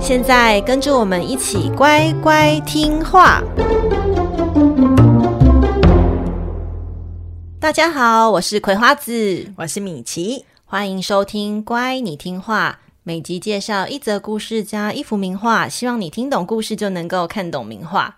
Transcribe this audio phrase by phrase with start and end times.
[0.00, 3.42] 现在跟着我们一起乖乖听话。
[7.58, 12.78] 大家好，我是葵花子，我是米奇，欢迎收听《乖，你听话》。
[13.02, 18.16] 每集介绍一则故事加一幅名画，希望你听懂故事就能够看懂名画。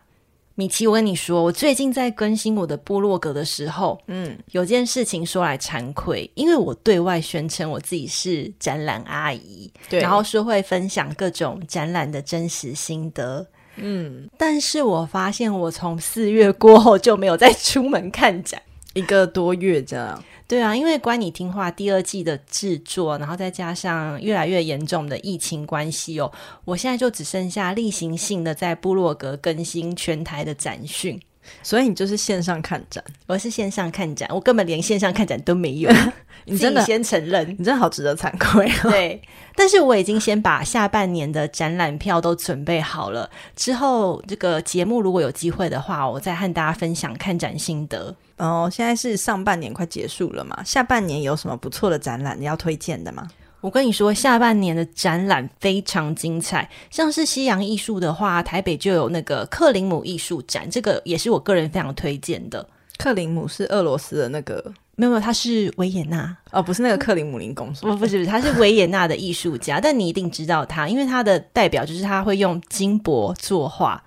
[0.58, 13.46] 米奇，我跟你说，我最近在更新我的部落格的时候，嗯，有件事情说来惭愧，因为我对外宣称我自己是展览阿姨，对，然后是会分享各种展览的真实心得，
[13.76, 18.62] 嗯，但是我发现我从四月过后就没有再出门看展，
[18.96, 20.24] 一个多月这样。
[20.48, 26.30] 对啊，因为关你听话第二季的制作，然后再加上越来越严重的疫情关系哦，
[26.64, 31.20] 我现在就只剩下例行性的在部落格更新全台的展讯，
[31.62, 35.90] 所以你就是线上看展，我是线上看展，我根本连线上看展都没有。
[36.48, 38.90] 你真的先承认，你真的好值得惭愧哦。
[38.90, 39.20] 对，
[39.56, 48.14] 但是我已经先把下半年的展览票都准备好了，之后这个节目如果有机会的话，我再和大家分享看展心得。
[48.36, 53.26] 哦，现在是上半年快结束了嘛，下半年有什么不错的展览你要推荐的吗？
[53.66, 62.64] 我跟你说，下半年的展览非常精彩，像是西洋艺术的话，台北就有那个克林姆艺术展，这个也是我个人非常推荐的。
[62.96, 64.72] 克林姆是俄罗斯的那个？
[64.94, 74.00] 没有没有，他是维也纳哦，不是那个克林姆林宫，不 不是不是，他是维也纳的艺术家，但你一定知道他，因为他的代表就是他会用金箔作画。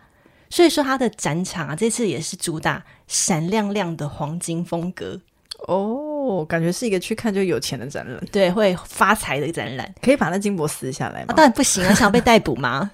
[0.50, 5.20] 所以说，他的展场啊，这次也是主打闪亮亮的黄金风格
[5.68, 6.09] 哦，
[6.46, 9.94] 感觉是一个去看就有钱的展览，对，会发财的展览。
[10.02, 11.28] 可以把那金箔撕下来吗？
[11.30, 12.92] 啊，当然不行啊，想被逮捕吗？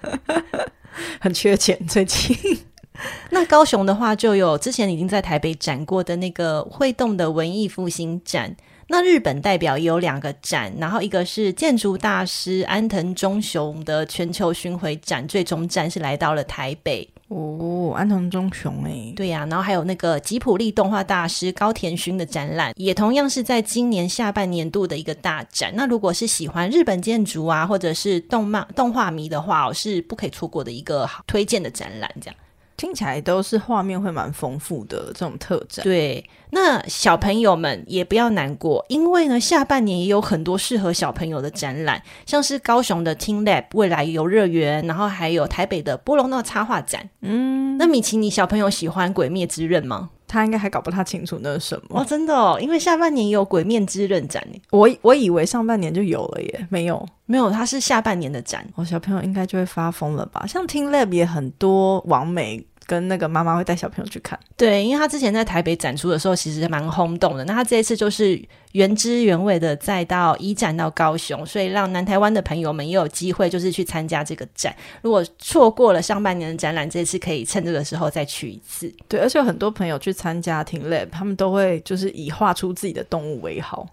[1.20, 2.36] 很缺钱最近。
[3.30, 8.56] 那高雄的话，就有之前已经在台北展过的那个会动的文艺复兴展。
[8.88, 17.06] 那日本代表也有两个展，然后一个是建筑大师安藤忠雄的全球巡回展，最终站是来到了台北。
[17.28, 25.72] 哦，安藤忠雄哎，对呀、然后还有那个吉普力动画大师高田勋的展览，也同样是在今年下半年度的一个大展。
[25.74, 32.08] 那如果是喜欢日本建筑啊，或者是动漫动画迷的话，我是不可以错过的一个好推荐的展览。
[32.20, 32.36] 这样
[32.76, 35.82] 听起来都是画面会蛮丰富的这种特展。
[35.82, 36.24] 对。
[36.50, 47.10] 那小朋友们也不要难过，因为呢，下半年也有很多适合小朋友的展览，像是高雄的 TeamLab 未来游乐园，然后还有台北的波隆那插画展。
[47.20, 50.10] 嗯，那米奇，你小朋友喜欢《鬼灭之刃》吗？
[50.26, 52.00] 他应该还搞不太清楚那是什么。
[52.00, 54.42] 哦，真的哦，因为下半年有《鬼面之刃》展。
[54.70, 58.66] 我我以为上半年就有了耶，没有没有，它是下半年的展。
[58.74, 60.44] 我、哦、小朋友应该就会发疯了吧？
[60.46, 62.66] 像 TeamLab 也很多网美。
[62.86, 67.44] 跟那个妈妈会带小朋友去看，对，因为他之前在台北展出的时候，其实蛮轰动的。
[67.44, 68.40] 那他这一次就是
[68.72, 74.72] 原汁原味的再到一展到高雄，所以让南台湾的朋友们也有机会就是去参加这个展。
[75.02, 78.92] 如果错过了上半年的展览，这次可以趁这个时候再去一次。
[79.08, 83.84] 对，而且有很多朋友去参加 TeamLab，他们都会就是以画出自己的动物为好，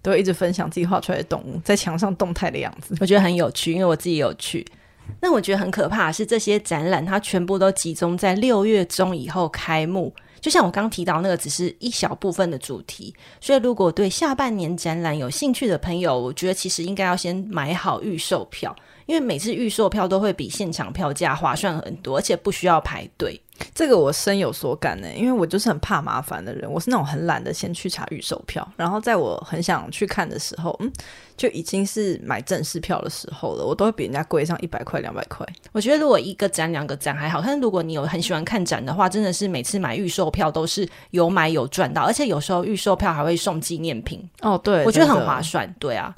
[0.00, 4.66] 都会一直分享自己画出来的动物在墙上动态的样子，我觉得很有趣，因为我自己有去。
[5.20, 10.12] 那我觉得很可怕的是，这些展览它全部都集中在六月中以后开幕。
[10.40, 13.12] 就像我刚提到那个，只是一小部分的主题。
[13.40, 18.74] 所以，如果对下半年展览有兴趣的朋友，我觉得其实应该要先买好预售票，
[19.08, 23.40] 因为每次预售票都会比现场票价划算很多，而且不需要排队。
[23.74, 30.92] 这个我深有所感呢，因为我就是很怕麻烦的人，我是那种很懒得先去查预售票，然后在我很想去看的时候，嗯，
[31.38, 35.44] 就已经是买正式票的时候了，我都会比人家贵上一百块、两百块。
[35.72, 44.22] 我觉得如果一个展、两个展还好，但是如果你有很喜欢看展的话，真的是每次买预售票都是有买有赚到，而且有时候预售票还会送纪念品。
[44.42, 45.74] 哦，对，我觉得很划算。
[45.80, 46.14] 对啊，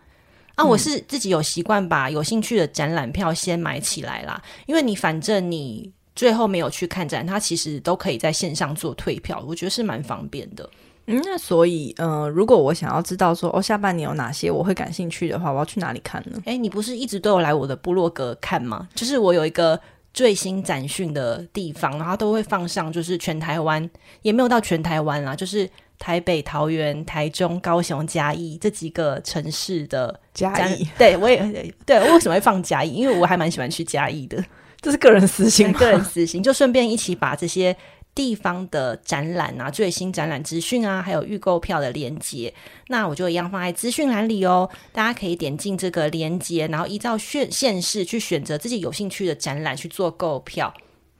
[0.61, 5.93] 啊，我是自己有习惯把有兴趣的展览票先买起来啦，因为你反正你。
[6.17, 10.69] 最后没有去看展，它其实都可以在线上做退票，我觉得是蛮方便的。
[11.07, 16.39] 嗯，那所以，嗯、呃，如果我想要知道说，哦，下半年有哪些我会感兴趣的话，我要去哪里看呢？
[16.45, 18.87] 诶，你不是一直都有来我的部落格看吗？
[18.95, 19.81] 就是我有一个
[20.12, 23.89] 最新展讯的地方，然后都会放上，就是全台湾
[24.21, 30.88] 也没有到全台湾啦，就是台北、桃园、台中、高雄、嘉义这几个城市的嘉义。
[30.99, 32.91] 对，我也对，我为什么会放嘉义？
[32.91, 34.44] 因为我还蛮喜欢去嘉义的，
[34.81, 37.76] 这是个人私心，个人私心，就顺便一起把这些。
[38.12, 42.52] 地方的展览啊，最新展览资讯啊，还有预购票的链接，
[42.88, 44.69] 那我就一样放在资讯栏里哦。
[44.93, 50.75] 大家可以点进这个链接，然后依照县县市去选择自己有兴趣的展览去做购票。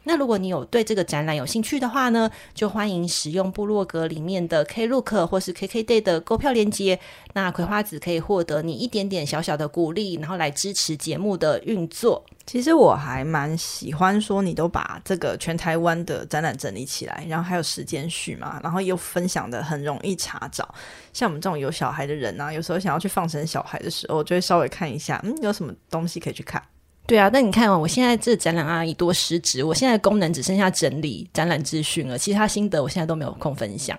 [0.05, 6.99] 那如果你有对这个展览有兴趣的话呢，就欢迎使用部落格里面的 Klook 或是 KKday 的购票链接。
[7.35, 12.25] 那葵花籽可以获得你一点点小小的鼓励，然后来支持节目的运作。
[12.47, 20.75] 其实我还蛮喜欢说，你都把这个全台湾的展览整理起来，然后还有时间序嘛，然后又分享的很容易查找。
[21.13, 26.61] 像我们这种有小孩的人啊，有时候想要去放生小孩的时候，就会稍微看一下，嗯，有什么东西可以去看。
[27.07, 33.99] 对啊，那你看哦，我现在这展览阿姨多失职，我现在功能只剩下整理展览资讯了，其他心得我现在都没有空分享。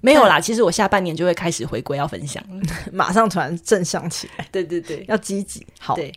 [0.00, 2.42] 没有啦，其实我下半年就会开始回归要分享，
[2.92, 4.48] 马上突然正向起来。
[4.50, 5.66] 对对对，要积极。
[5.78, 6.12] 好，对，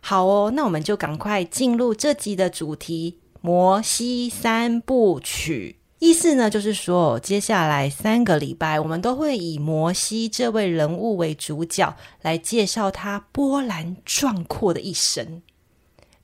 [0.00, 5.78] 好哦，那我们就赶快进入这集的主题——摩西三部曲。
[6.00, 15.40] 意思呢，就是说接下来三个礼拜，我们都会以摩西这位人物为主角，来介绍他波澜壮阔的一生。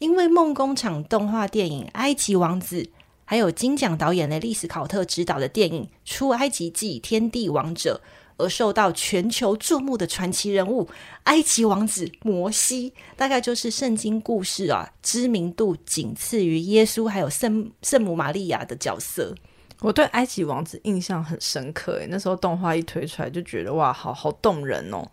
[0.00, 2.82] 因为梦工厂动画电影《埃及王子》，
[3.26, 8.00] 还有金奖导演的利斯考特执导的电影《出埃及记：天地王者》，
[8.38, 10.88] 而受到全球注目的传奇人物——
[11.24, 19.34] 埃及王子摩西，大概就是圣经故事啊知名度仅次于耶稣还有圣圣母玛利亚的角色。
[19.80, 25.06] 我对埃及王子印象很深刻，诶，那时候动画一推出来就觉得哇，好好动人哦。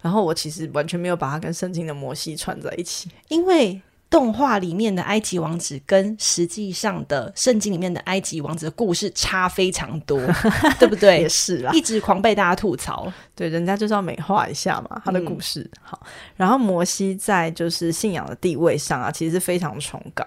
[0.00, 3.80] 然后我其实完全没有把它跟圣经的摩西串在一起，因为。
[4.12, 10.20] 动画里面的埃及王子跟实际上的圣经里面的埃及王子的故事差非常多，
[10.78, 11.22] 对不对？
[11.22, 13.10] 也是啦，一直狂被大家吐槽。
[13.34, 15.62] 对，人家就是要美化一下嘛，他的故事。
[15.62, 16.06] 嗯、好，
[16.36, 20.22] 然后摩西在就是信仰的地位上啊，其实是非常崇高，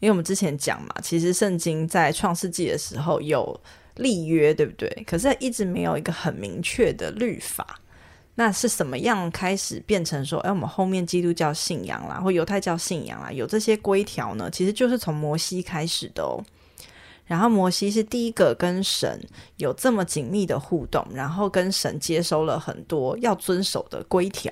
[0.00, 3.58] 因为我们之前讲嘛，其实圣经在创世纪的时候有
[3.96, 4.86] 立约，对不对？
[5.06, 7.80] 可是一直没有一个很明确的律法。
[8.40, 14.48] 那是什么样开始变成说，哎，我们后面基督教信仰啦，或犹太教信仰啦，有这些规条呢？
[14.50, 16.42] 其实就是从摩西开始的哦。
[17.26, 19.22] 然后摩西是第一个跟神
[19.58, 24.50] 有这么紧密的互动，然后跟神接收了很多要遵守的规条。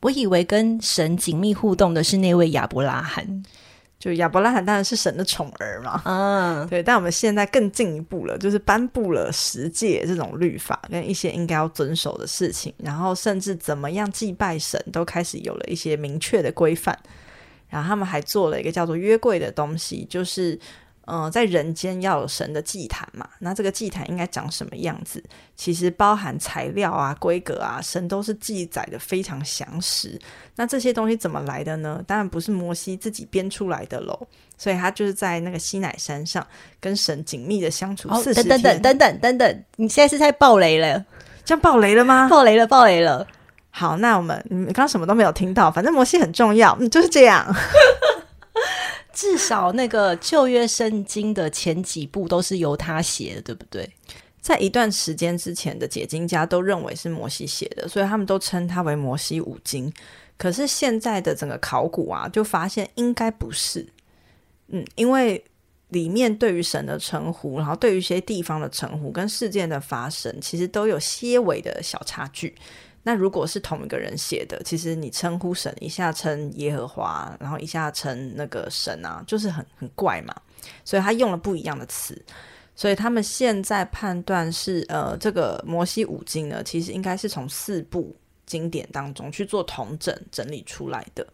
[0.00, 3.42] 我以为跟神紧密互动的是那位亚伯拉罕。
[4.00, 6.82] 就亚伯拉罕当然是神的宠儿嘛，嗯，对。
[6.82, 16.98] 但我们现在更进一步了，就是颁布了十诫这种律法跟一些应该要遵守的事情，然后甚至怎么样祭拜神都开始有了一些明确的规范。
[17.68, 20.58] 然后他们还做了一个叫做约柜的东西，就是。
[21.10, 25.22] 嗯、呃，在人间要有神的祭坛嘛，那这个祭坛应该长什么样子？
[25.56, 30.18] 其实包含材料啊、规格啊，神都是记载的非常详实。
[30.56, 32.02] 那这些东西怎么来的呢？
[32.06, 34.28] 当然不是摩西自己编出来的喽。
[34.56, 36.46] 所以他就是在那个西乃山上
[36.78, 38.60] 跟神紧密的相处四十天。
[38.60, 41.02] 等等等等等等，你现在是在爆雷了？
[41.44, 42.28] 这样爆雷了吗？
[42.28, 43.26] 爆雷了，爆雷了。
[43.70, 47.46] 好，那我们你刚刚什么都没有听到，反正摩西很重要，嗯，就是这样。
[49.12, 53.90] 至少那个旧约圣经的前几部都是由他写的，对不对？
[54.40, 59.92] 在一段时间之前的解经家都认为是摩西写的，所以他们都称他为摩西五经。
[60.38, 63.86] 可是现在的整个考古啊，就发现应该不是。
[64.68, 65.44] 嗯，因为
[65.88, 72.54] 里面对于神的称呼，然后对于一些地方的称呼跟事件的发生，其实都有些微的小差距。
[73.10, 80.32] 那如果是同一个人写的，其实你称呼神一下称耶和华，然后一下称那个神啊，就是很很怪嘛。
[80.84, 82.16] 所以他用了不一样的词，
[82.76, 88.14] 所以他们现在判断是呃，这个摩西五经呢，其实应该是从四部
[88.46, 91.26] 经典当中去做同整整理出来的。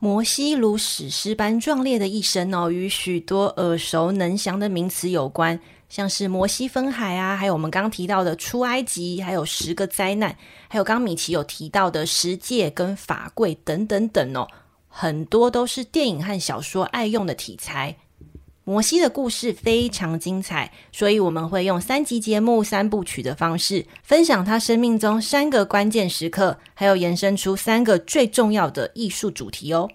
[0.00, 5.58] 摩西如史诗般壮烈的一生哦，与许多耳熟能详的名词有关。
[5.90, 10.34] 像是摩西分海啊，还有我们刚提到的出埃及，还有十个灾难，
[10.68, 14.46] 还有刚米奇有提到的十诫跟法柜等等等哦，
[14.86, 17.96] 很多都是电影和小说爱用的题材。
[18.62, 29.90] 摩西的故事非常精彩，所以我们会用三集节目三部曲的方式，分享他生命中三个关键时刻，还有延伸出三个最重要的艺术主题哦。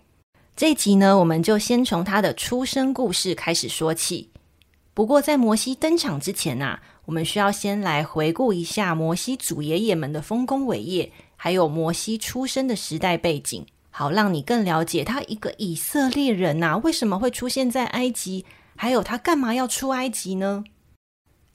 [0.57, 4.29] 这集呢，我们就先从他的出生故事开始说起。
[4.95, 18.45] 不过，在摩西登场之前啊，我们需要先来回顾一下摩西祖爷爷们的丰功伟业，还有摩西出生的时代背景，好让你更了解他一个以色列人呐、为什么会出现在埃及，
[18.77, 20.63] 还有他干嘛要出埃及呢？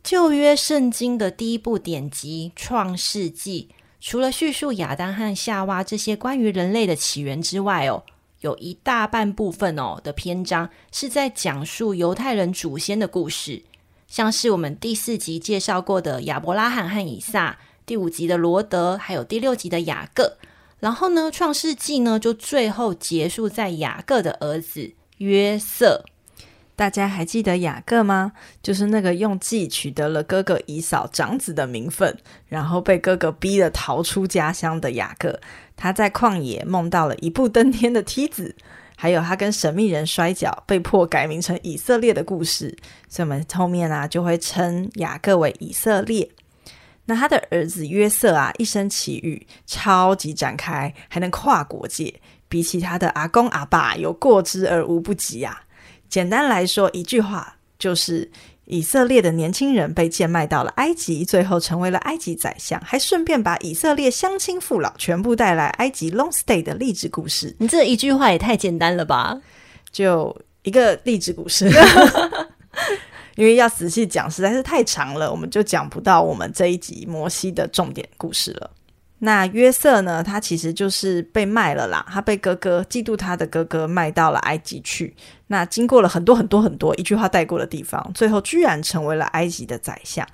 [0.02, 3.70] 旧约圣经的第一部典籍《创世纪》，
[4.00, 8.04] 除了叙述亚当和夏娃这些关于人类的起源之外，哦，
[8.40, 13.62] 有一大半部分哦的篇章是在讲述犹太人祖先的故事，
[14.08, 20.38] 像是我们第四集介绍过的亚伯拉罕和以撒，第五集的罗德，还有第六集的雅各。
[20.78, 26.06] 然后呢，《创世纪》呢就最后结束在雅各的儿子约瑟。
[26.80, 28.32] 大家还记得雅各吗？
[28.62, 32.16] 就是那个用计取得了哥哥以扫长子的名分，
[32.48, 35.38] 然后被哥哥逼得逃出家乡的雅各。
[35.76, 38.56] 他在旷野梦到了一步登天的梯子，
[38.96, 42.74] 还有他跟神秘人摔跤，被迫改名成以色列的故事。
[43.10, 46.30] 所以我们后面啊就会称雅各为以色列。
[47.04, 52.14] 那他的儿子约瑟啊，一身奇遇，超级展开，还能跨国界，
[52.48, 55.64] 比起他的阿公阿爸有过之而无不及啊。
[56.10, 58.28] 简单来说，一句话就是：
[58.64, 67.54] 以色列的年轻人被贱卖到了埃及，最后成为了埃及宰相，还顺便把以色列乡亲父老全部带来埃及 long stay 的励志故事。
[67.58, 69.40] 你这一句话也太简单了吧？
[69.92, 71.70] 就一个励志故事，
[73.36, 78.70] 因为要仔细讲实在是太长了，我们就讲不到我们这一集摩西的重点故事了。
[79.22, 80.22] 那约瑟呢？
[80.22, 82.04] 他其实就是被卖了啦。
[82.08, 85.14] 他被哥哥嫉妒他的哥哥卖到了埃及去。
[85.48, 90.26] 那经过了很多很多很多一句话带过的地方，最后居然成为了埃及的宰相。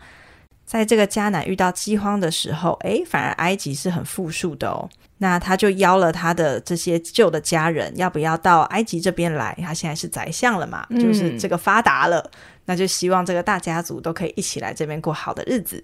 [0.64, 4.88] 在这个迦南遇到饥荒的时候，诶，反而埃及是很富庶的哦。
[5.18, 9.56] 那他就邀了他的这些旧的家人，要不要到埃及这边来？
[9.62, 12.30] 他现在是宰相了嘛，就是这个发达了，嗯、
[12.66, 15.82] 那就希望这个大家族都可以一起来这边过好的日子。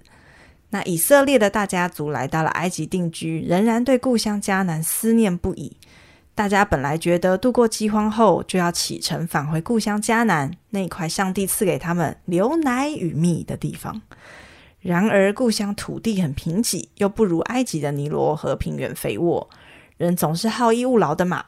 [0.73, 5.77] 那以色列的大家族来到了埃及定居，仍然对故乡迦南思念不已。
[6.35, 14.01] 大家本来觉得度过饥荒后就要启程返回故乡迦南那块上帝赐给他们牛奶与蜜的地方，
[14.81, 19.51] 然而故乡土地很贫瘠，又不如埃及的尼罗河平原肥沃，
[19.99, 21.45] 人总是好逸恶劳的嘛。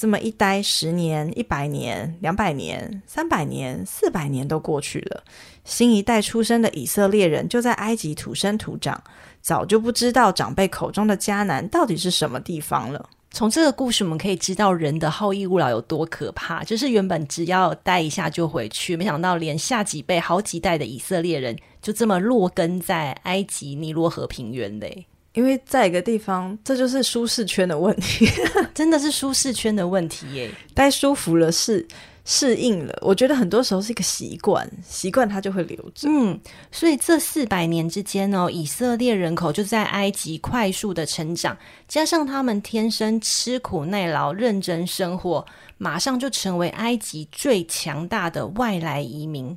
[0.00, 5.22] 这么一待，十年、一百年、两百年、三百年、四百年都过去了。
[5.62, 8.98] 新一代出生的以色列人就在埃及土生土长，
[9.42, 13.10] 早就不知道长辈口中的迦南到底是什么地方了。
[13.32, 16.64] 从这个故事，我们可以知道人的好逸恶劳有多可怕。
[16.64, 25.04] 就是原本只要待一下就回去，没想到连下几辈、好几代的以色列人就这么落根在埃及尼罗河平原嘞。
[25.34, 28.28] 因为在一个地方，这就是舒适圈的问题，
[28.74, 30.50] 真的是舒适圈的问题耶。
[30.74, 31.86] 待舒服了，是
[32.24, 32.98] 适应了。
[33.00, 36.08] 我觉得很多时候是一个习惯，习惯它就会留着。
[36.08, 36.36] 嗯，
[36.72, 41.56] 所以这四百年之间哦，以色列人口就在埃及快速的成长，
[41.86, 45.46] 加上他们天生吃苦耐劳、认真生活，
[45.78, 49.56] 马上就成为埃及最强大的外来移民。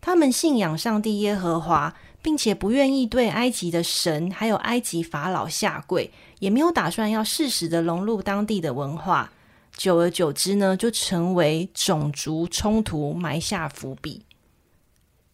[0.00, 1.94] 他们信仰上帝耶和华。
[2.22, 9.32] 并且不愿意对埃及的神还有埃及法老下跪，也没有打算要适时的融入当地的文化。
[9.76, 14.22] 久而久之呢，就成为种族冲突埋下伏笔。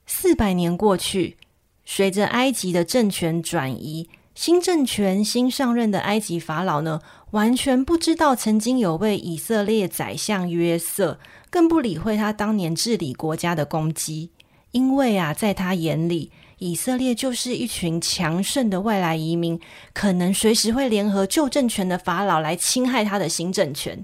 [0.07, 1.37] 四百年过去，
[1.85, 7.01] 随着埃及的政权转移，新政权新上任的埃及法老呢，
[7.33, 11.19] 完全不知道曾经有位以色列宰相约瑟，
[11.51, 14.31] 更不理会他当年治理国家的功绩，
[14.71, 16.31] 因为啊，在他眼里。
[16.59, 19.61] 以色列就是一群强盛的外来移民，
[19.93, 24.03] 可能随时会联合旧政权的法老来侵害他的新政权。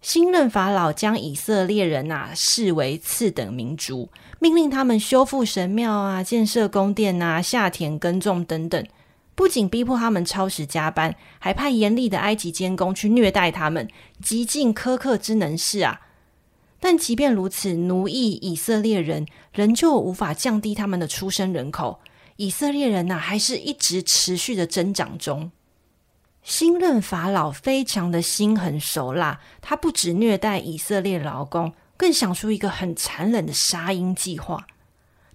[0.00, 8.86] 新任法老将以色列人啊视为次等民族，命令他们修复神庙啊、建设宫殿啊、下田耕种等等，
[9.34, 13.88] 不仅逼迫他们超时加班，还派严厉的埃及监工去虐待他们，
[14.22, 16.02] 极尽苛刻之能事啊。
[16.84, 21.98] 但即便如此，奴役以色列人仍旧无法降低他们的出生人口。
[22.36, 25.50] 以色列人呐、还是一直持续的增长中。
[26.42, 34.66] 新任法老非常的心狠手辣，他不止虐待以色列劳工，更想出一个很残忍的杀婴计划。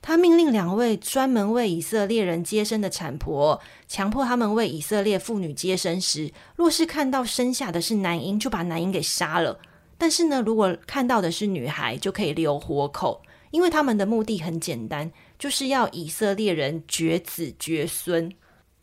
[0.04, 9.58] 他命令两位专门为以色列人接生的产婆，强迫他们为以色列妇女接生时，若是看到生下的是男婴，就把男婴给杀了。
[10.00, 18.32] 但是呢，如果看到的是女孩，就可以留活口，因为他们的目的很简单，就是要以色列人绝子绝孙。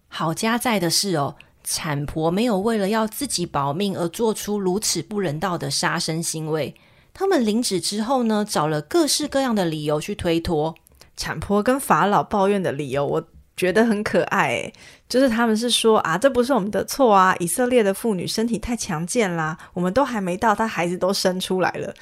[0.08, 6.74] 好家在的是哦，产婆没有为了要自己保命而做出如此不人道的杀生行为。
[7.14, 10.74] 他们领旨之后呢，找了各式各样的理由去推脱。
[11.16, 14.70] 产婆跟法老抱怨的理由，我觉得很可爱，
[15.08, 21.94] 就是他们是说啊，这不是我们的错啊，以色列的妇女身体太强健啦，我们都还没到，她孩子都生出来了。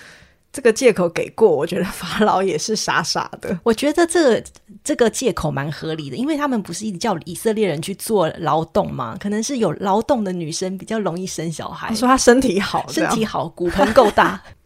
[0.52, 3.58] 这个借口给过，我觉得 法老也是傻傻的。
[3.64, 4.44] 我觉得这个
[4.84, 9.16] 这个借口蛮合理的，因为他们不是一直叫以色列人去做劳动吗？
[9.20, 11.88] 可能是有劳动的女生比较容易生小孩。
[11.88, 14.40] 他说她身体好，身体好，骨盆够大。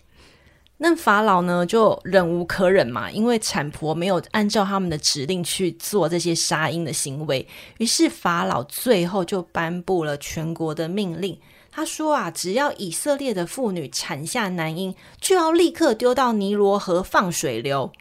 [0.81, 7.47] 那法老呢，就忍无可忍嘛，因为产婆没有按照他们的指令去做这些杀婴的行为，
[7.79, 11.37] 于是法老最后就颁布了全国的命令。
[11.73, 17.93] 他说啊，只要以色列的妇女产下男婴，就要立刻丢到尼罗河放水流。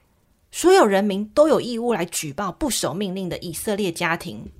[0.51, 4.51] 所有人民都有义务来举报不守命令的以色列家庭。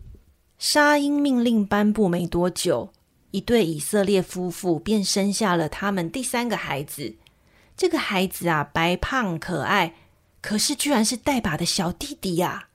[0.58, 2.90] 杀婴命令颁布没多久，
[3.30, 7.16] 一对以色列夫妇便生下了他们第三个孩子。
[7.78, 9.94] 这个孩子啊，白胖可爱，
[10.42, 12.70] 可是居然是带把的小弟弟呀！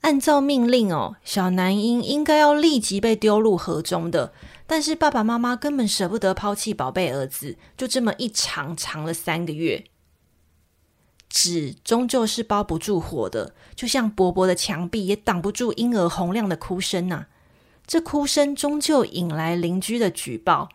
[0.00, 4.32] 按照命令哦，小男婴应该要立即被丢入河中的。
[4.66, 9.84] 但是爸爸妈妈根本舍不得抛弃宝贝儿子，就这么一长长了三个月。
[11.28, 17.28] 纸终究是包不住火的，就像薄薄的墙壁也挡不住婴儿洪亮的哭声呐、啊。
[17.86, 20.70] 这哭声终究引来邻居的举报。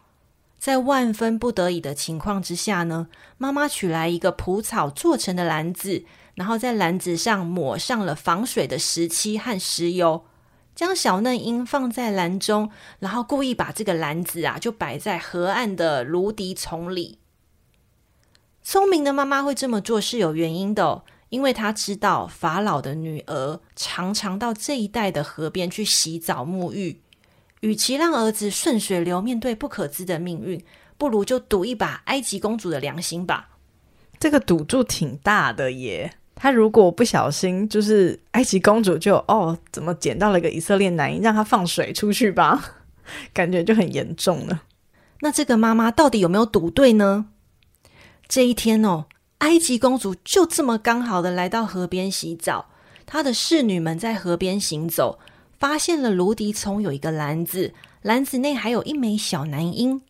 [0.62, 3.08] 在万分不得已的情况之下呢，
[3.40, 10.24] 妈妈取来一个蒲草做成的篮子，然后在篮子上抹上了防水的石漆和石油。
[10.76, 17.18] 将小嫩鹰放在篮中，然后故意把这个篮子啊，就摆在河岸的芦荻丛里。
[18.62, 27.02] 聪明的妈妈会这么做是有原因的，因为她知道法老的女儿常常到这一带的河边去洗澡沐浴，
[27.62, 30.64] 与其让儿子顺水流面对不可知的命运，
[30.98, 33.50] 不如就赌一把埃及公主的良心吧。
[34.20, 36.14] 这个赌注挺大的耶。
[36.36, 42.78] 他如果不小心，就是埃及公主就哦，怎么捡到了一个以色列男婴，让他放水出去吧，
[43.32, 44.64] 感觉就很严重了。
[45.20, 47.28] 那这个妈妈到底有没有赌对呢？
[48.28, 49.06] 这一天哦，
[49.40, 52.70] 埃及公主就这么刚好的来到河边洗澡，
[53.06, 55.20] 她的侍女们在河边行走，
[55.62, 60.02] 发现了芦荻丛有一个篮子，篮子内还有一枚小男婴。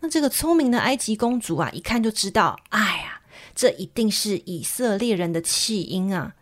[0.00, 3.22] 那这个聪明的埃及公主啊，一看就知道，哎呀。
[3.54, 6.34] 这一定是以色列人的弃婴啊！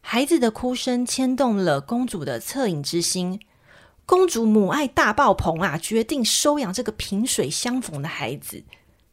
[0.00, 3.40] 孩子的哭声牵动了公主的恻隐之心，
[4.06, 8.62] 公主母爱大爆棚啊，决定收养这个萍水相逢的孩子。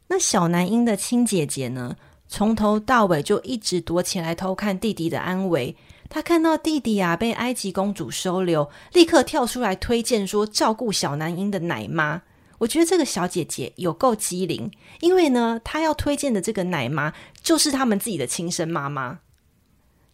[0.06, 1.96] 那小男婴的亲姐姐呢，
[2.28, 5.74] 从头到尾就一直躲起来偷看弟弟的安危。
[6.08, 12.22] 他看到弟弟啊被埃及公主收留，立刻跳出来推荐说照顾小男婴的奶妈。
[12.58, 19.18] 我觉得这个小姐姐有够机灵，因为呢，她要推荐的这个奶妈就是他们自己的亲生妈妈。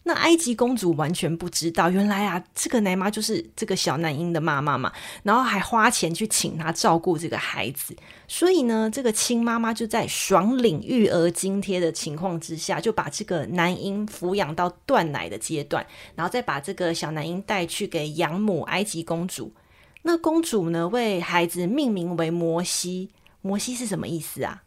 [0.05, 4.91] 那埃及公主完全不知道，原来啊，这个奶妈就是这个小男婴的妈妈嘛，
[5.23, 7.95] 然后还花钱去请她照顾这个孩子。
[8.27, 15.85] 所以呢，这个亲妈妈就在爽领育儿津贴的情况之下，就把这个男婴抚养到断奶的阶段，
[16.15, 19.53] 然后再把这个小男婴带去给养母埃及公主。
[20.01, 23.09] 那公主呢，为孩子命名为摩西。
[23.41, 24.63] 摩西是什么意思啊？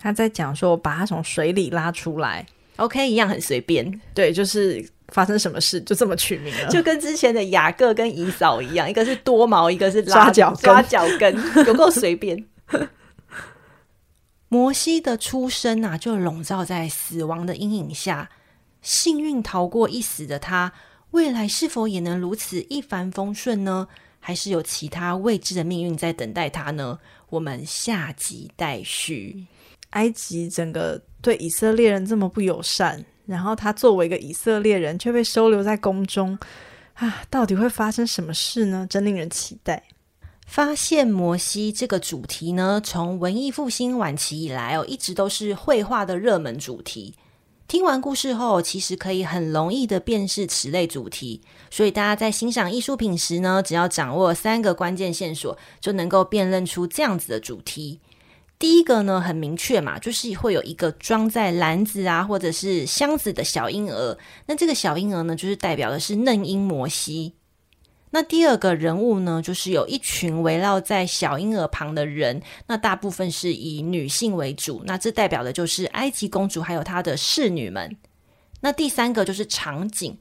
[0.00, 2.46] 他在讲说，把他从水里拉出来。
[2.78, 4.00] OK，一样很随便。
[4.14, 11.34] 对，就是发生什么事就这么取名了， 就跟之前的雅各跟姨嫂一样，一个是多毛，一个是抓脚抓脚跟，
[11.66, 12.44] 有够随便。
[14.48, 18.30] 摩西的出生啊，就笼罩在死亡的阴影下。
[18.80, 20.72] 幸运逃过一死的他，
[21.10, 23.88] 未来是否也能如此一帆风顺呢？
[24.20, 26.98] 还是有其他未知的命运在等待他呢？
[27.30, 29.46] 我们下集待续。
[29.90, 36.38] 埃及整个对以色列人这么不友善，然后他作为一个以色列人却被收留在宫中
[36.94, 38.86] 啊，到底会发生什么事呢？
[38.88, 39.84] 真令人期待。
[40.46, 47.14] 发现摩西这个主题呢，从文艺复兴晚期以来哦，一直都是绘画的热门主题。
[47.66, 58.00] 听完故事后，其实可以很容易的辨识此类主题，所以大家在欣赏艺术品时呢，只要掌握三个关键线索，就能够辨认出这样子的主题。
[58.58, 67.34] 第一个呢，很明确嘛，就是会有一个装在篮子啊或者是箱子的小婴儿，那这个小婴儿呢，就是代表的是嫩婴摩西。
[68.10, 77.96] 那第二个人物呢，就是有一群围绕在小婴儿旁的人，那大部分是以女性为主，那这代表的就是埃及公主还有她的侍女们。
[78.60, 80.18] 那第三个就是场景，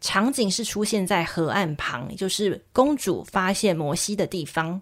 [0.00, 4.80] 场景是出现在河岸旁，就是公主发现摩西的地方。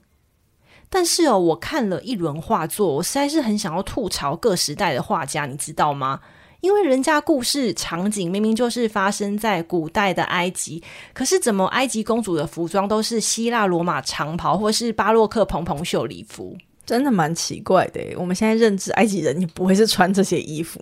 [0.90, 6.20] 但是哦，我看了一轮画作，我实在是很想要吐槽各时代的画家，你知道吗？
[6.60, 16.56] 因为人家故事场景明明就是发生在古代的埃及，可是怎么埃及公主的服装都是希腊罗马长袍或是巴洛克蓬蓬袖礼服？
[16.84, 18.00] 真的蛮奇怪的。
[18.16, 20.80] 我们现在认知埃及人，也不会是穿这些衣服？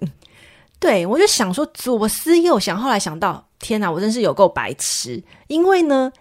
[0.79, 5.23] 对，我就想说左思右想，后来想到，天哪，我真是有够白痴。
[5.49, 6.12] 因为呢，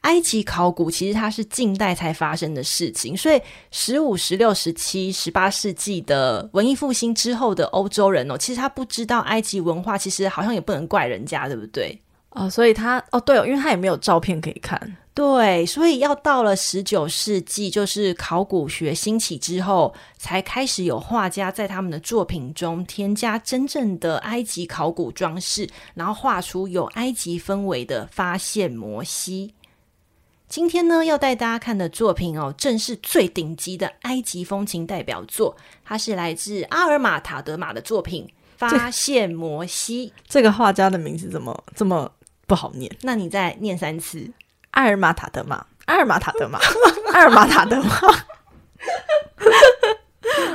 [0.00, 12.00] 埃及考古其实它是近代才发生的事情，所以十五、十六、十七、十八世纪的文艺复兴之后的欧洲人哦，其实他不知道埃及文化，其实好像也不能怪人家，对不对？
[12.30, 14.96] 哦，所以他哦，对哦，因为他也没有照片可以看。
[15.12, 29.52] 对，所以要到了十九世纪，就是考古学兴起之后，才开始有画家在他们的作品中添加真正的埃及考古装饰，然后画出有埃及氛围的发现摩西。
[30.50, 40.08] 今天呢，要带大家看的作品哦，正是最顶级的埃及风情代表作，它是来自阿尔玛塔德玛的作品《发现摩西》。
[40.26, 42.10] 这个画家的名字怎么这么
[42.48, 42.90] 不好念？
[43.02, 44.28] 那你再念三次。
[44.72, 46.58] 阿尔玛塔德玛，阿尔玛塔德玛，
[47.14, 47.94] 阿尔玛塔德玛，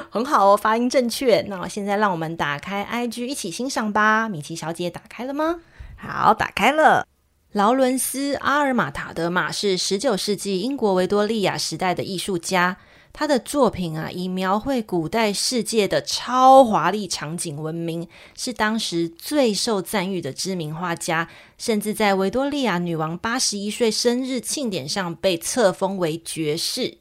[0.10, 1.39] 很好哦，发音正确。
[1.47, 4.27] 那现在让我们打开 IG 一起欣赏吧。
[4.27, 5.62] 米奇小姐打开了吗？
[5.95, 7.08] 好，打开了。
[7.56, 12.76] 劳伦斯·阿尔玛塔德玛是十九世纪英国维多利亚时代的艺术家。
[13.13, 26.98] 他的作品啊，以描绘古代世界的超华丽场景闻名，是当时最受赞誉的知名画家，甚至在维多利亚女王八十一岁生日庆典上被册封为爵士。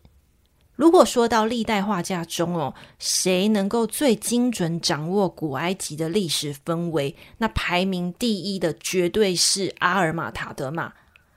[0.76, 10.92] 如果说到历代画家中哦，谁能够最精准掌握古埃及的历史氛围，那排名第一的绝对是阿尔玛塔德玛。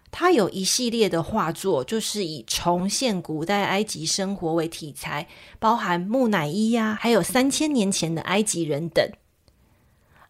[0.09, 5.27] 他有一系列的画作，就是以重现古代埃及生活为题材，
[5.59, 9.07] 包含木乃伊呀、还有三千年前的埃及人等。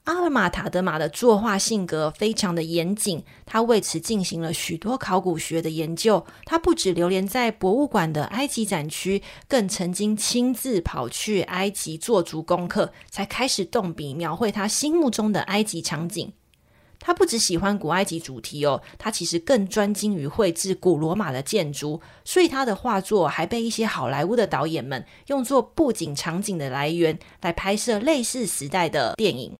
[0.07, 6.25] 阿尔玛塔德玛的作画性格非常的严谨，他为此进行了许多考古学的研究。
[6.45, 16.31] 他不止流连在博物馆的埃及展区，更曾经亲自跑去埃及做足功课，才开始动笔描绘他心目中的埃及场景。
[17.01, 29.53] 他不只喜欢古埃及主题哦，他其实更专精于绘制古罗马的建筑，所以他的画作还被一些好莱坞的导演们用作布景场景的来源，来拍摄类似时代的电影。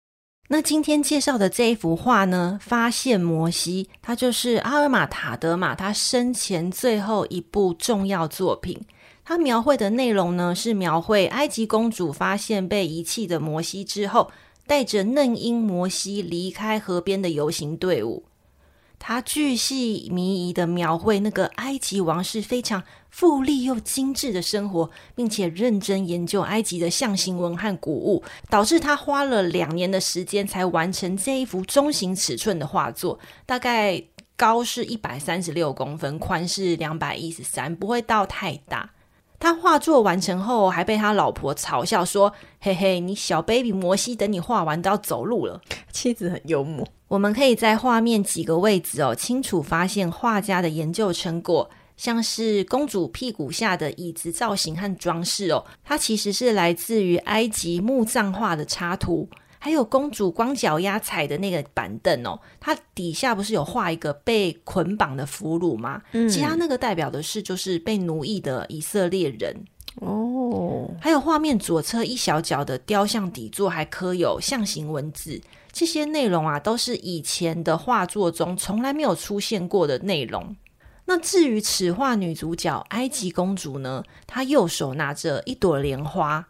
[0.50, 8.80] 那今天介绍的这一幅画呢，《发现摩西》，它就是阿尔玛塔德玛他生前最后一部重要作品。
[9.24, 14.30] 它描绘的内容呢，是描绘埃及公主发现被遗弃的摩西之后。
[14.66, 18.22] 带着嫩婴摩西离开河边的游行队伍，
[18.98, 34.02] 他巨细靡遗的描绘那个埃及王室非常富丽又精致的生活，并且认真研究埃及的象形文和古物，导致他花了两年的时间才完成这一幅中型尺寸的画作，大概
[34.36, 38.90] 高是一百三十六公分，宽是两百一十三，不会到太大。
[39.40, 45.60] 他画作完成后，还被他老婆嘲笑说：“嘿嘿，你小 baby 摩西，等你画完都要走路了。
[45.92, 46.86] ”妻子很幽默。
[47.06, 59.28] 我们可以在画面几个位置哦，清楚发现画家的研究成果，像是公主屁股下的椅子造型和装饰哦，它其实是来自于埃及墓葬画的插图。
[59.58, 66.02] 还有公主光脚丫踩的那个板凳哦，它底下不是有画一个被捆绑的俘虏吗？
[66.12, 69.64] 嗯，其他那个代表的是就是被奴役的以色列人
[69.96, 70.88] 哦。
[71.00, 75.40] 还有画面左侧一小角的雕像底座还刻有象形文字，
[75.72, 80.56] 这些内容啊都是以前的画作中从来没有出现过的内容。
[81.04, 86.46] 那至于此画女主角埃及公主呢，她右手拿着一朵莲花。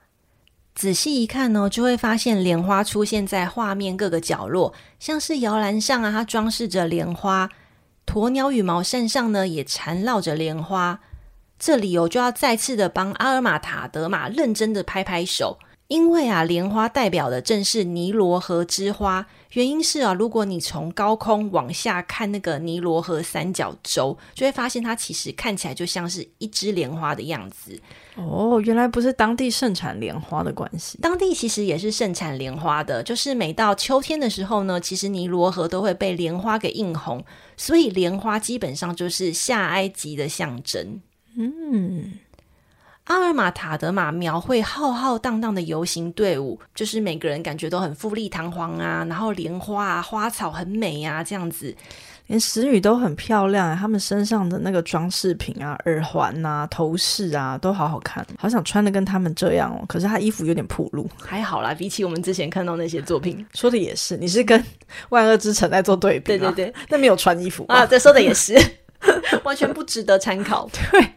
[0.79, 7.49] 仔细一看呢，就会发现莲花出现在画面各个角落，像是摇篮上啊，它装饰着莲花；
[8.07, 11.01] 鸵鸟羽毛扇上呢，也缠绕着莲花。
[11.59, 15.59] 这里我就要再次的帮阿尔玛塔德玛认真的拍拍手。
[15.88, 19.27] 因为啊，莲花代表的正是尼罗河之花。
[19.55, 27.81] 原因是啊，如果你从高空往下看那个尼罗河三角洲，就会发现它其实看起来就像是一枝莲花的样子。
[28.18, 30.98] 哦，原来不是当地盛产莲花的关系。
[31.00, 37.24] 当地其实也是盛产莲花的，就是每到秋天的时候呢，其实尼罗河都会被莲花给映红，
[37.57, 41.00] 所以莲花基本上就是下埃及的象征。
[41.37, 42.12] 嗯。
[43.04, 51.74] 阿尔玛塔德玛描绘浩浩荡荡的游行队伍，就是每个人感觉都很富丽堂皇啊，然后莲花啊、花草很美啊，这样子，
[52.29, 59.85] 连使女都很漂亮，他们身上的那个装饰品啊、耳环啊、头饰啊，都好好看，好想穿的跟他们这样哦。
[59.88, 64.62] 可是他衣服有点暴露，还好啦，比起我们之前看到那些作品， 说的也是，你是跟
[65.09, 68.55] 万恶之城在做对比，对对对，那没有穿衣服啊，这说的也是，
[69.43, 71.12] 完全不值得参考， 对。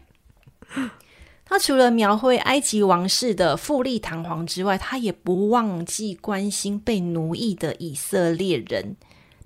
[1.44, 8.96] 他除了描绘埃及王室的富丽堂皇之外，他也不忘记关心被奴役的以色列人。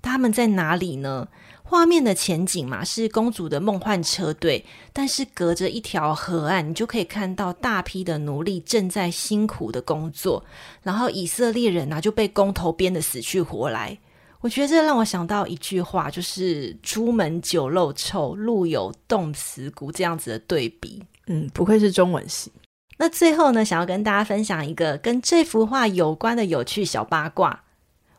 [0.01, 1.27] 他们在哪里呢？
[1.69, 10.45] 画面的前景嘛，是公主的梦幻车队，但是隔着一条河岸，你就可以看到大批的奴隶正在辛苦的工作，
[10.81, 13.97] 然后以色列人啊就被工头鞭得死去活来。
[14.39, 21.03] 我觉得这让我想到一句话，就是“朱门酒肉臭，路有冻死骨”这样子的对比。
[21.25, 22.49] 嗯，不愧是中文系。
[22.97, 27.65] 那最后呢，想要跟大家分享一个跟这幅画有关的有趣小八卦。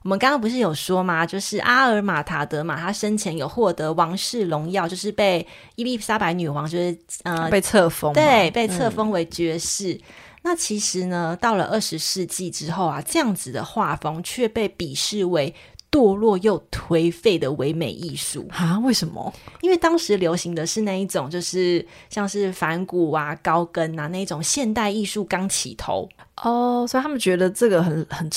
[0.04, 1.26] 我们刚刚不是有说吗？
[1.26, 9.92] 就是阿尔玛塔德玛，他生前有获得王室荣耀，就是被伊丽莎白女王就是呃被册封，对，被册封为爵士。
[9.94, 10.00] 嗯、
[10.42, 15.52] 那其实呢，到了二十世纪之后啊，这样子的画风却被鄙视为
[15.90, 18.78] 堕落又颓废的唯美艺术啊？
[18.78, 19.34] 为什么？
[19.62, 28.30] 因为当时流行的是那一种，就是像是反骨啊、高跟啊那一种现代艺术刚起头哦，所以他们觉得这个很很。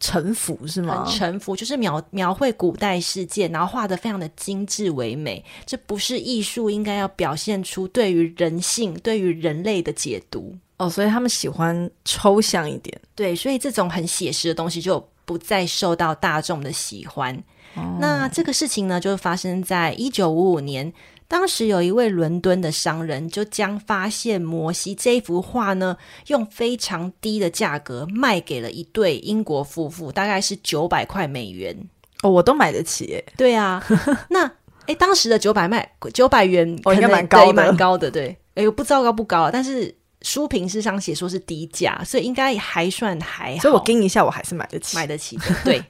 [0.00, 1.06] 臣服是吗？
[1.06, 5.44] 臣服就是描描绘古代世界，然后画的非常的精致唯美。
[5.66, 10.88] 这不是艺术应该要表现出对于人性、对于人类的解读哦。
[10.88, 17.36] 所以他们喜欢抽象一点，对，所以这种很写实的东西就不再受到大众的喜欢。
[17.74, 20.92] 哦、那这个事情呢，就发生在一九五五年。
[21.30, 31.88] 当时有一位伦敦的商人，就将发现摩西这一幅画呢，用非常低的价格卖给了一对英国夫妇，大概是九百块美元。
[32.22, 33.24] 哦，我都买得起耶。
[33.36, 33.80] 对啊，
[34.28, 34.50] 那
[34.86, 38.10] 哎，当时的九百卖九百元，哦，应该蛮高的，蛮高的。
[38.10, 43.62] 对，哎，我不知道高不高，但是书评是上写说是低价，所以应该还算还好。
[43.62, 45.44] 所以我盯一下，我还是买得起，买得起的。
[45.64, 45.80] 对。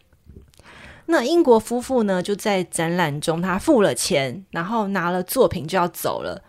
[1.10, 6.40] 那英国夫妇呢，就在展览中，他付了钱，然后拿了作品就要走了。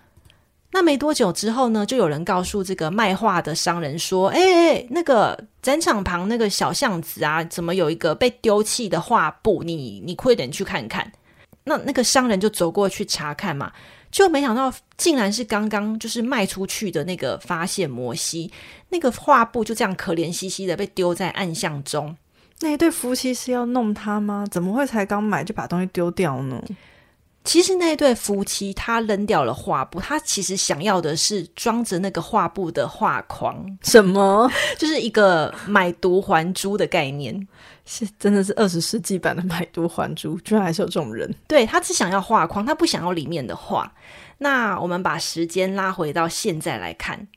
[0.72, 9.64] 那没多久之后呢，就有人告诉这个卖画的商人说：“哎哎，那个展场旁那个小巷子啊，怎么有一个被丢弃的画布？
[9.64, 11.12] 你你快点去看看。”
[11.66, 13.72] 那那个商人就走过去查看嘛，
[14.12, 18.52] 就没想到竟然是刚刚就是卖出去的那个发现摩西
[18.90, 22.16] 那个画布，就这样可怜兮兮的被丢在暗巷中。
[22.62, 24.46] 那一对夫妻是要弄他吗？
[24.50, 26.62] 怎么会才刚买就把东西丢掉呢？
[27.44, 33.66] 其实那一对夫妻他扔掉了画布，他其实想要的是装着那个画布的画框。
[33.82, 34.48] 什么？
[34.78, 37.48] 就是一个买椟还珠的概念，
[37.84, 41.34] 是真的是二十世纪版的买椟还珠，居然还是有这种人。
[41.48, 43.92] 对，他只想要画框，他不想要里面的画。
[44.38, 47.28] 那我们把时间拉回到现在来看。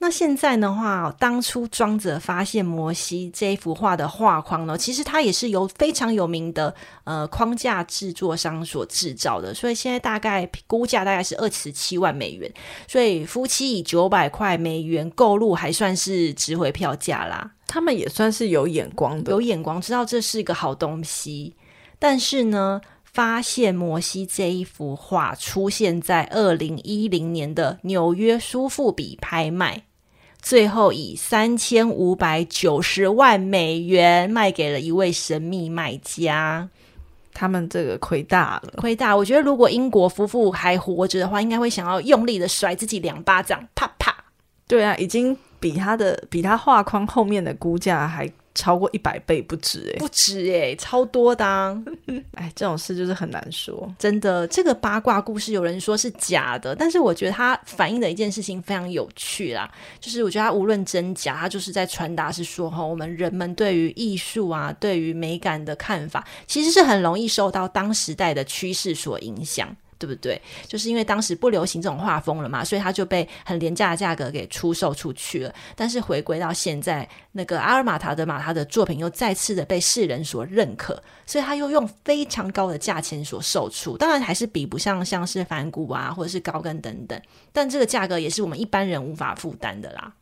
[0.00, 12.48] 那现在的话，当初装着发现摩西这一幅画的画框呢，其实它也是由非常有名的呃框架制作商所制造的，所以现在大概估价大概是二十七万美元，
[12.86, 17.50] 所以夫妻以九百块美元购入还算是值回票价啦。
[17.66, 21.56] 他们也算是有眼光的，有眼光，知道这是一个好东西。
[21.98, 29.82] 但是呢，发现摩西这一幅画出现在二零一零年的纽约苏富比拍卖。
[30.40, 36.68] 最后以三千五百九十万美元卖给了一位神秘卖家，
[37.34, 39.16] 他们这个亏大了，亏大。
[39.16, 44.14] 我觉得如果英国夫妇还活着的话，应该会想要用力的甩自己两巴掌，啪啪。
[44.66, 48.30] 对啊，已经比他的比他画框后面的估价还。
[48.58, 51.80] 超过一百倍不止哎，不止哎，超多的啊。
[52.34, 53.94] 哎，这种事就是很难说。
[53.96, 59.70] 真的，这个八卦故事有人说是假的，但是我觉得它反映的一件事情非常有趣啦。
[60.00, 69.74] 就是我觉得它无论真假，它就是在传达是说哈，我们人们对于艺术啊，对于美感的看法，其实是很容易受到当时代的趋势所影响。
[69.98, 70.40] 对不对？
[70.66, 75.54] 就是因为当时不流行这种画风了嘛，所以他就被很廉价的价格给出售出去了。
[75.74, 83.96] 但是回归到现在，那个阿尔玛塔德玛他的作品又再次的被世人所认可，所以他又用非常高的价钱所售出。
[83.96, 87.20] 当然还是比不上像是梵谷啊，或者是高更等等，
[87.52, 90.12] 但这个价格也是我们一般人无法负担的啦。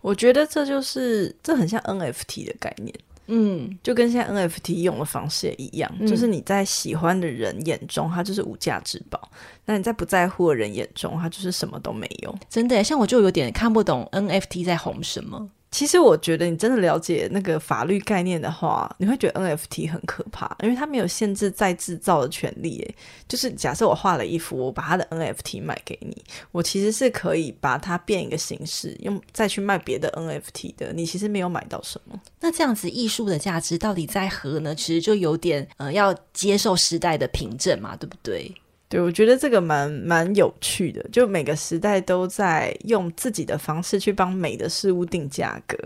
[0.00, 2.94] 我觉得这就是这很像 NFT 的概念。
[3.26, 9.18] 嗯，就跟现在 NFT 用的方式也一样，嗯，就是你在喜欢的人眼中，它就是无价之宝；
[9.64, 12.38] 那你在不在乎的人眼中，它就是什么都没有。
[12.48, 15.50] 真的，像我就有点看不懂 NFT 在红什么。
[15.76, 22.78] 其实我觉得，你真的了解那个法律概念的话，你会觉得 NFT 很可怕，因为它没有限制再制造的权利。
[22.78, 22.94] 诶，
[23.28, 26.16] 就是假设我画了一幅，我把它的 NFT 卖给你，
[26.50, 30.94] 我其实是可以把它变一个形式，用再去卖别的 NFT 的。
[30.94, 32.18] 你其实没有买到什么。
[32.40, 34.74] 那这样子，艺术的价值到底在何呢？
[34.74, 38.50] 其实就有点呃，要接受时代的凭证嘛，对不对？
[38.88, 45.76] 对，我觉得这个蛮蛮有趣的，就每个时代都在用自己的方式去帮美的事物定价格，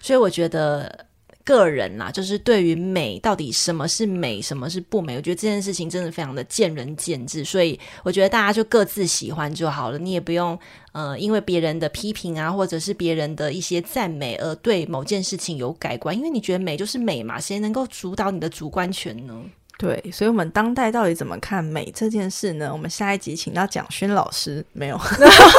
[0.00, 1.06] 所以我觉得。
[1.46, 7.44] 个人啦，就是对于美到底什么是美，什么是不美，我觉得这件事情真的非常的见仁见智。
[7.44, 10.58] 所以我觉得大家就各自喜欢就好了，你也不用
[10.90, 19.40] 呃因为别人的批评啊，或者是别人的一些赞美而对某件事情有改观，因为你觉得美就是美嘛，谁能够主导你的主观权呢？
[19.78, 22.70] 对，所以我们当代到底怎么看美这件事呢？
[22.72, 24.98] 我们下一集请到蒋勋老师，没有，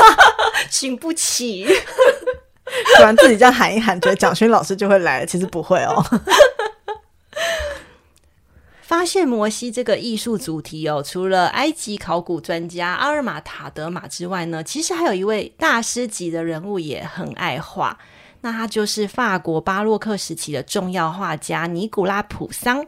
[0.72, 1.68] 请不起。
[2.98, 5.26] 突然自己这样喊一喊，觉得蒋勋老师就会来。
[5.26, 6.04] 其实不会哦。
[8.82, 17.98] 发现摩西这个艺术主题哦，除了埃及考古专家阿尔玛塔德玛之外呢，其实还有一位大师级的人物也很爱画。
[18.42, 22.86] 那他就是法国巴洛克时期的重要画家尼古拉普桑。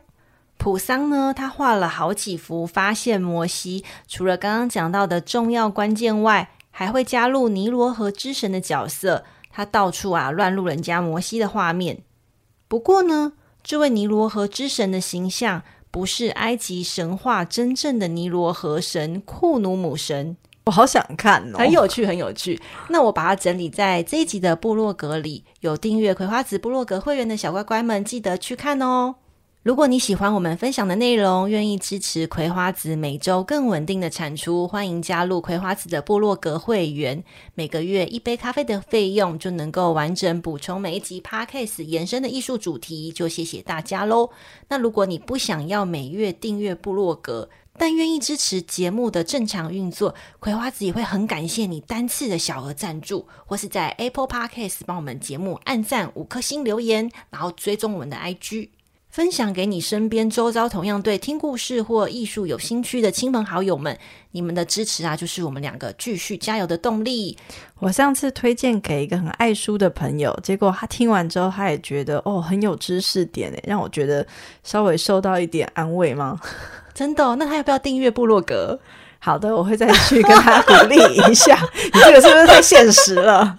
[0.60, 9.24] 普桑呢，他画了好几幅发现摩西，除了刚刚讲到的重要关键外，还会加入尼罗河之神的角色。
[9.50, 12.00] 他到处啊乱入人家摩西的画面。
[12.68, 13.32] 不过呢，
[13.64, 20.36] 这位尼罗河之神的形象不是埃及神话真正的尼罗河神库努姆神。
[20.66, 22.62] 我好想看哦，很有趣，很有趣。
[22.90, 29.16] 那我把它整理在这一集的部落格里，有订阅葵花籽部落格会员的小乖乖们，记得去看哦。
[29.62, 37.22] 如果你喜欢我们分享的内容，愿意支持葵花籽每周更稳定的产出，欢迎加入葵花籽的部落格会员。
[37.56, 44.30] 每个月一杯咖啡的费用，就能够完整补充每一集 Podcast 延伸的艺术主题，就谢谢大家喽。
[44.70, 58.70] 那如果你不想要每月订阅部落格，但愿意支持节目的正常运作，葵花籽也会很感谢你单次的小额赞助，或是在 Apple Podcast 帮我们节目按赞五颗星留言，然后追踪我们的 IG。
[59.10, 63.98] 分享给你身边周遭同样对听故事或艺术有兴趣的亲朋好友们，
[64.32, 67.36] 你们的支持啊，就是我们两个继续加油的动力。
[67.80, 74.26] 我上次推荐给一个很爱书的朋友，结果他听完之后，他也觉得哦，很有知识点诶，让我觉得
[74.64, 76.40] 稍微受到一点安慰吗？
[76.94, 77.36] 真的哦？
[77.36, 78.80] 那他要不要订阅部落格？
[79.20, 80.96] 好的，我会再去跟他鼓励
[81.30, 81.60] 一下。
[81.94, 83.58] 你这个是不是太现实了？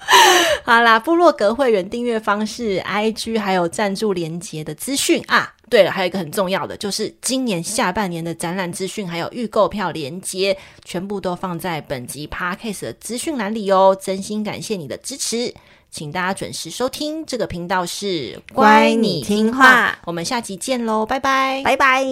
[0.64, 5.52] 好啦，部落格会员订阅方式、IG 还有赞助连接的资讯啊。
[5.68, 13.96] 对了，还有一个很重要的，就是今年下半年的展览资讯还有预购票连接，全部都放在本集 Podcast 的资讯栏里哦。
[14.00, 15.54] 真心感谢你的支持，
[15.88, 19.96] 请大家准时收听这个频道是乖，你听话。
[20.06, 22.04] 我们下集见喽，拜拜，拜拜。